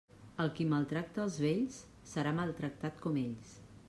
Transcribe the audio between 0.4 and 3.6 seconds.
El qui maltracta els vells, serà maltractat com ells.